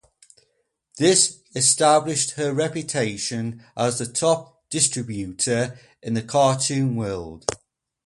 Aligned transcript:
This 0.97 1.43
established 1.53 2.31
her 2.31 2.51
reputation 2.55 3.63
as 3.77 3.99
the 3.99 4.07
top 4.07 4.67
distributor 4.71 5.77
in 6.01 6.15
the 6.15 6.23
cartoon 6.23 6.95
world. 6.95 7.45